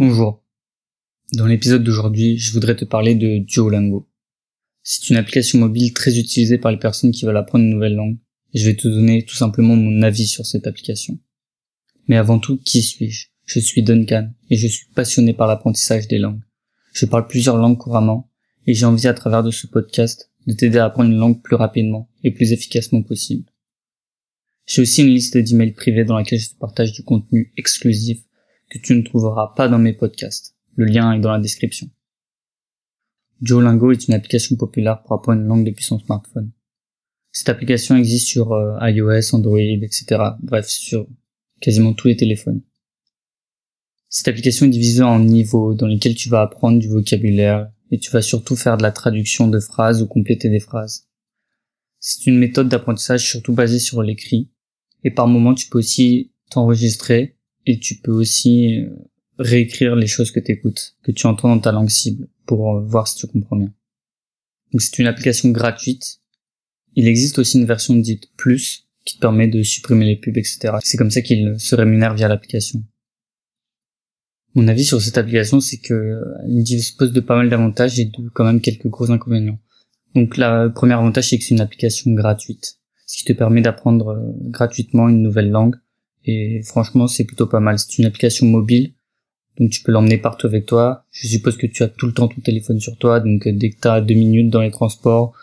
[0.00, 0.42] Bonjour.
[1.34, 4.08] Dans l'épisode d'aujourd'hui, je voudrais te parler de Duolingo.
[4.82, 8.16] C'est une application mobile très utilisée par les personnes qui veulent apprendre une nouvelle langue.
[8.54, 11.18] Et je vais te donner tout simplement mon avis sur cette application.
[12.08, 13.26] Mais avant tout, qui suis-je?
[13.44, 16.40] Je suis Duncan et je suis passionné par l'apprentissage des langues.
[16.94, 18.30] Je parle plusieurs langues couramment
[18.66, 21.56] et j'ai envie à travers de ce podcast de t'aider à apprendre une langue plus
[21.56, 23.52] rapidement et plus efficacement possible.
[24.66, 28.22] J'ai aussi une liste d'emails privés dans laquelle je te partage du contenu exclusif
[28.70, 30.56] que tu ne trouveras pas dans mes podcasts.
[30.76, 31.90] Le lien est dans la description.
[33.40, 36.52] Duolingo est une application populaire pour apprendre une langue depuis son smartphone.
[37.32, 40.04] Cette application existe sur euh, iOS, Android, etc.
[40.40, 41.06] Bref, sur
[41.60, 42.62] quasiment tous les téléphones.
[44.08, 48.10] Cette application est divisée en niveaux dans lesquels tu vas apprendre du vocabulaire et tu
[48.10, 51.08] vas surtout faire de la traduction de phrases ou compléter des phrases.
[51.98, 54.50] C'est une méthode d'apprentissage surtout basée sur l'écrit
[55.04, 58.90] et par moment tu peux aussi t'enregistrer et tu peux aussi euh,
[59.38, 62.80] réécrire les choses que tu écoutes, que tu entends dans ta langue cible pour euh,
[62.84, 63.72] voir si tu comprends bien.
[64.72, 66.20] Donc c'est une application gratuite.
[66.94, 70.74] Il existe aussi une version dite plus qui te permet de supprimer les pubs, etc.
[70.82, 72.82] C'est comme ça qu'il se rémunère via l'application.
[74.54, 78.06] Mon avis sur cette application, c'est que euh, elle dispose de pas mal d'avantages et
[78.06, 79.58] de quand même quelques gros inconvénients.
[80.14, 84.34] Donc le premier avantage, c'est que c'est une application gratuite, ce qui te permet d'apprendre
[84.40, 85.76] gratuitement une nouvelle langue
[86.24, 87.78] et franchement, c'est plutôt pas mal.
[87.78, 88.94] C'est une application mobile,
[89.58, 91.04] donc tu peux l'emmener partout avec toi.
[91.10, 93.70] Je suppose que tu as tout le temps ton téléphone sur toi, donc euh, dès
[93.70, 95.34] que tu as deux minutes dans les transports,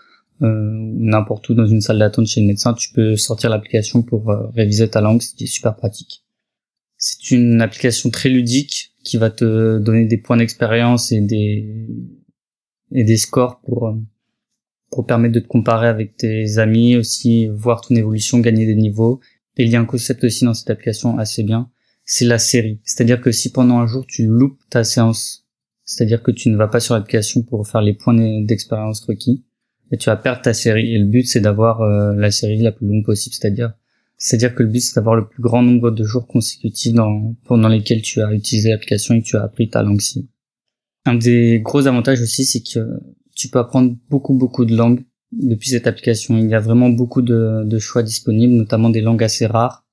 [0.41, 4.29] euh, n'importe où dans une salle d'attente chez le médecin, tu peux sortir l'application pour
[4.29, 6.23] euh, réviser ta langue, ce qui est super pratique.
[6.97, 11.87] C'est une application très ludique qui va te donner des points d'expérience et des
[12.91, 13.95] et des scores pour
[14.89, 19.19] pour permettre de te comparer avec tes amis aussi, voir ton évolution, gagner des niveaux
[19.57, 21.69] et il y a un concept aussi dans cette application assez bien,
[22.05, 22.79] c'est la série.
[22.83, 25.45] C'est-à-dire que si pendant un jour tu loupes ta séance,
[25.83, 29.43] c'est-à-dire que tu ne vas pas sur l'application pour faire les points d'expérience requis,
[29.99, 30.93] tu vas perdre ta série.
[30.93, 33.73] Et le but c'est d'avoir euh, la série la plus longue possible, c'est-à-dire
[34.19, 37.67] c'est-à-dire que le but c'est d'avoir le plus grand nombre de jours consécutifs dans, pendant
[37.67, 40.27] lesquels tu as utilisé l'application et que tu as appris ta langue cible.
[41.05, 42.99] Un des gros avantages aussi c'est que
[43.35, 46.37] tu peux apprendre beaucoup beaucoup de langues depuis cette application.
[46.37, 49.85] Il y a vraiment beaucoup de, choix disponibles, notamment des langues assez rares.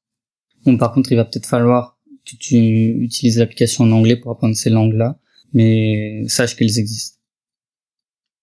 [0.64, 4.56] Bon, par contre, il va peut-être falloir que tu utilises l'application en anglais pour apprendre
[4.56, 5.18] ces langues-là,
[5.52, 7.18] mais sache qu'elles existent.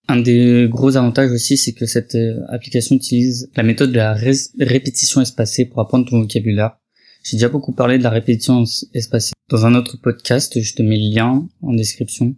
[0.08, 4.14] Un des gros avantages aussi, c'est que cette euh, application utilise la méthode de la
[4.14, 6.78] répétition espacée pour apprendre ton vocabulaire.
[7.24, 8.64] J'ai déjà beaucoup parlé de la répétition
[8.94, 12.36] espacée dans un autre podcast, je te mets le lien en description.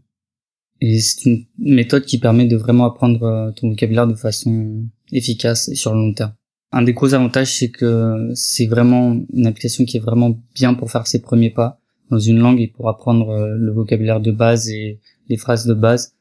[0.85, 4.83] Et c'est une méthode qui permet de vraiment apprendre euh, ton vocabulaire de façon
[5.13, 6.33] efficace et sur le long terme.
[6.73, 10.91] Un des gros avantages, c'est que c'est vraiment une application qui est vraiment bien pour
[10.91, 11.79] faire ses premiers pas
[12.11, 14.99] dans une langue et pour apprendre euh, le vocabulaire de base et
[15.29, 16.15] les phrases de base.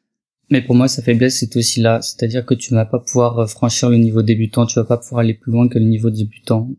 [0.49, 2.01] Mais pour moi, sa faiblesse, c'est aussi là.
[2.01, 4.99] C'est-à-dire que tu ne vas pas pouvoir euh, franchir le niveau débutant, tu vas pas
[4.99, 6.71] pouvoir aller plus loin que le niveau débutant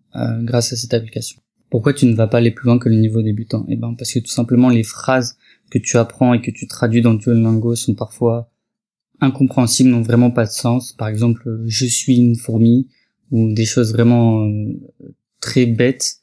[0.43, 1.41] grâce à cette application.
[1.69, 3.65] Pourquoi tu ne vas pas aller plus loin que le niveau débutant?
[3.67, 5.37] Eh ben, parce que tout simplement, les phrases
[5.73, 8.51] que tu apprends et que tu traduis dans Duolingo sont parfois
[9.21, 10.93] incompréhensibles, n'ont vraiment pas de sens.
[10.93, 12.89] Par exemple, je suis une fourmi
[13.31, 14.79] ou des choses vraiment euh,
[15.39, 16.17] très bêtes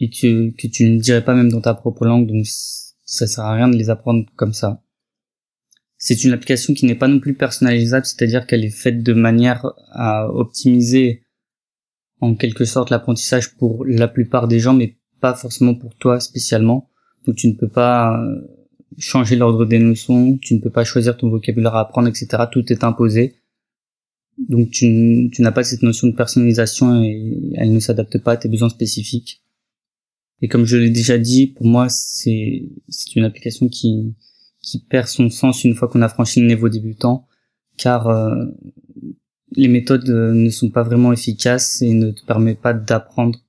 [0.00, 2.44] et que, que tu ne dirais pas même dans ta propre langue, donc
[3.04, 4.82] ça sert à rien de les apprendre comme ça.
[5.96, 9.64] C'est une application qui n'est pas non plus personnalisable, c'est-à-dire qu'elle est faite de manière
[9.92, 11.22] à optimiser
[12.20, 16.90] en quelque sorte l'apprentissage pour la plupart des gens, mais pas forcément pour toi spécialement.
[17.26, 18.57] Donc tu ne peux pas euh,
[18.96, 22.44] changer l'ordre des notions, tu ne peux pas choisir ton vocabulaire à apprendre, etc.
[22.50, 23.36] Tout est imposé.
[24.38, 28.48] Donc tu, n'as pas cette notion de personnalisation et elle ne s'adapte pas à tes
[28.48, 29.42] besoins spécifiques.
[30.40, 32.62] Et comme je l'ai déjà dit, pour moi, c'est,
[33.16, 34.14] une application qui,
[34.62, 37.26] qui perd son sens une fois qu'on a franchi le niveau débutant,
[37.76, 38.44] car euh,
[39.56, 43.40] les méthodes euh, ne sont pas vraiment efficaces et ne te permettent pas d'apprendre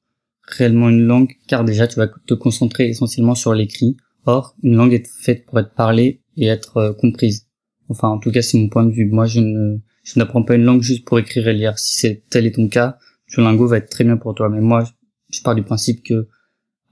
[0.42, 3.98] réellement une langue, car déjà tu vas te concentrer essentiellement sur l'écrit,
[4.29, 7.47] Or, une langue est faite pour être parlée et être euh, comprise.
[7.87, 9.08] Enfin, en tout cas, c'est mon point de vue.
[9.08, 11.79] Moi, je ne, je n'apprends pas une langue juste pour écrire et lire.
[11.79, 14.47] Si c'est tel est ton cas, Duolingo va être très bien pour toi.
[14.49, 14.84] Mais moi,
[15.31, 16.28] je pars du principe que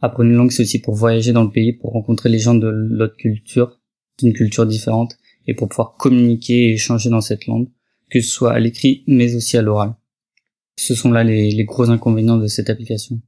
[0.01, 2.69] apprendre une langue, c'est aussi pour voyager dans le pays, pour rencontrer les gens de
[2.69, 3.79] l'autre culture,
[4.17, 7.67] d'une culture différente, et pour pouvoir communiquer et échanger dans cette langue,
[8.09, 9.93] que ce soit à l'écrit, mais aussi à l'oral.
[10.75, 13.21] Ce sont là les, les gros inconvénients de cette application.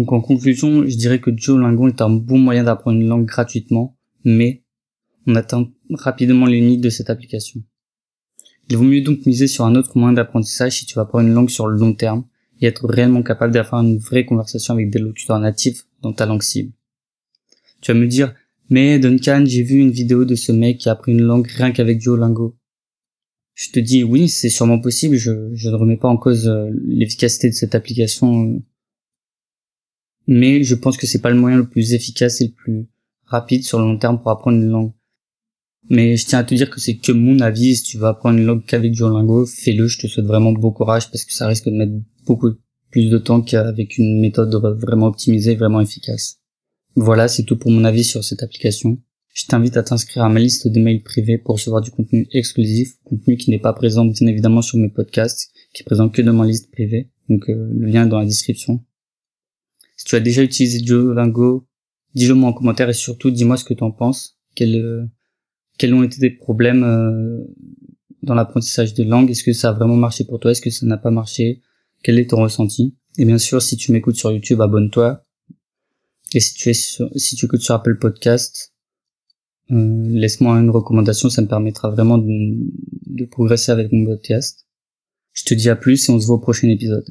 [0.00, 3.98] Donc en conclusion, je dirais que Duolingo est un bon moyen d'apprendre une langue gratuitement,
[4.24, 4.64] mais
[5.26, 7.62] on atteint rapidement les limites de cette application.
[8.70, 11.34] Il vaut mieux donc miser sur un autre moyen d'apprentissage si tu vas apprendre une
[11.34, 12.24] langue sur le long terme
[12.62, 16.40] et être réellement capable d'avoir une vraie conversation avec des locuteurs natifs dans ta langue
[16.40, 16.72] cible.
[17.82, 18.34] Tu vas me dire,
[18.70, 21.72] Mais Duncan, j'ai vu une vidéo de ce mec qui a appris une langue rien
[21.72, 22.56] qu'avec Duolingo.
[23.52, 27.50] Je te dis oui, c'est sûrement possible, je, ne remets pas en cause euh, l'efficacité
[27.50, 28.62] de cette application.
[30.30, 32.88] Mais je pense que c'est pas le moyen le plus efficace et le plus
[33.24, 34.92] rapide sur le long terme pour apprendre une langue.
[35.88, 38.38] Mais je tiens à te dire que c'est que mon avis, si tu vas apprendre
[38.38, 41.64] une langue qu'avec Duolingo, fais-le, je te souhaite vraiment bon courage parce que ça risque
[41.64, 41.94] de mettre
[42.26, 42.50] beaucoup
[42.92, 46.38] plus de temps qu'avec une méthode vraiment optimisée, vraiment efficace.
[46.94, 48.98] Voilà, c'est tout pour mon avis sur cette application.
[49.34, 52.94] Je t'invite à t'inscrire à ma liste de mails privés pour recevoir du contenu exclusif,
[53.02, 56.34] contenu qui n'est pas présent bien évidemment sur mes podcasts, qui est présent que dans
[56.34, 57.10] ma liste privée.
[57.28, 58.80] Donc euh, le lien est dans la description.
[60.00, 61.68] Si tu as déjà utilisé Duolingo,
[62.14, 64.38] dis-le moi en commentaire et surtout dis-moi ce que tu en penses.
[64.54, 65.04] Quels, euh,
[65.76, 67.44] quels ont été tes problèmes euh,
[68.22, 69.30] dans l'apprentissage des langues?
[69.30, 70.52] Est-ce que ça a vraiment marché pour toi?
[70.52, 71.60] Est-ce que ça n'a pas marché?
[72.02, 72.96] Quel est ton ressenti?
[73.18, 75.22] Et bien sûr, si tu m'écoutes sur YouTube, abonne-toi.
[76.32, 78.72] Et si tu es si tu écoutes sur Apple Podcast,
[79.70, 84.66] euh, laisse-moi une recommandation, ça me permettra vraiment de, de progresser avec mon podcast.
[85.34, 87.04] Je te dis à plus et on se voit au prochain épisode.